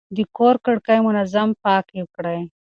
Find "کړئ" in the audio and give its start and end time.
2.15-2.39